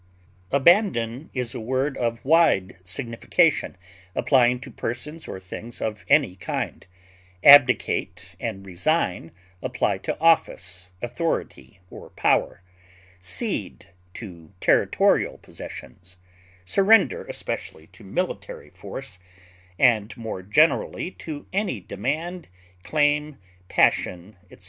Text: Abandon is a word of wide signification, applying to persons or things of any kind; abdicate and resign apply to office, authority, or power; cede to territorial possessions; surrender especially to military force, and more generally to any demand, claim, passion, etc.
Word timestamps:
Abandon 0.51 1.29
is 1.31 1.53
a 1.53 1.59
word 1.59 1.95
of 1.95 2.25
wide 2.25 2.77
signification, 2.83 3.77
applying 4.15 4.59
to 4.61 4.71
persons 4.71 5.27
or 5.27 5.39
things 5.39 5.79
of 5.79 6.05
any 6.09 6.35
kind; 6.35 6.87
abdicate 7.43 8.31
and 8.39 8.65
resign 8.65 9.29
apply 9.61 9.99
to 9.99 10.17
office, 10.19 10.89
authority, 11.03 11.81
or 11.91 12.09
power; 12.09 12.63
cede 13.19 13.89
to 14.15 14.51
territorial 14.59 15.37
possessions; 15.37 16.17
surrender 16.65 17.23
especially 17.25 17.85
to 17.85 18.03
military 18.03 18.71
force, 18.71 19.19
and 19.77 20.17
more 20.17 20.41
generally 20.41 21.11
to 21.11 21.45
any 21.53 21.79
demand, 21.79 22.47
claim, 22.81 23.37
passion, 23.69 24.35
etc. 24.49 24.59